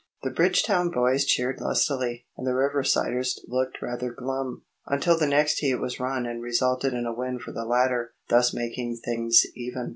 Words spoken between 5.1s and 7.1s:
the next heat was run and resulted in